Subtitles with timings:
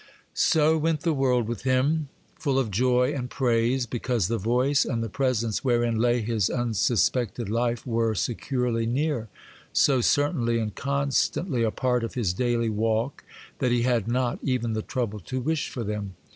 [0.33, 2.09] So went the world with him,
[2.39, 7.49] full of joy and praise, because the voice and the presence wherein lay his unsuspected
[7.49, 13.23] life, were securely near,—so certainly and constantly a part of his daily walk,
[13.59, 16.15] that he had not even the trouble to wish for them.